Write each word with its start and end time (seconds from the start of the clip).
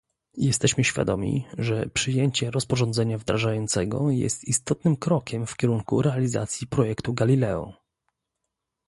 Jesteśmy 0.37 0.83
świadomi, 0.83 1.45
że 1.57 1.85
przyjęcie 1.93 2.51
rozporządzenia 2.51 3.17
wdrażającego 3.17 4.11
jest 4.11 4.43
istotnym 4.43 4.97
krokiem 4.97 5.45
w 5.47 5.55
kierunku 5.57 6.01
realizacji 6.01 6.67
projektu 6.67 7.13
Galileo 7.13 7.73